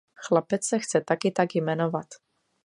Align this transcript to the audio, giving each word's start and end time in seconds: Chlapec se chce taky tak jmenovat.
Chlapec 0.27 0.63
se 0.65 0.79
chce 0.79 1.01
taky 1.01 1.31
tak 1.31 1.55
jmenovat. 1.55 2.05